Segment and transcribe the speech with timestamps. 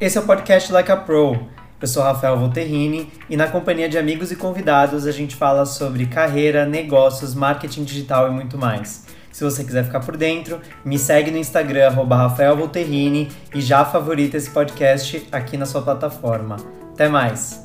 [0.00, 1.48] Esse é o podcast Like a Pro.
[1.80, 6.06] Eu sou Rafael Volterrini e na companhia de amigos e convidados a gente fala sobre
[6.06, 9.06] carreira, negócios, marketing digital e muito mais.
[9.30, 14.50] Se você quiser ficar por dentro, me segue no Instagram @rafaelvolterrini e já favorita esse
[14.50, 16.56] podcast aqui na sua plataforma.
[16.92, 17.62] Até mais.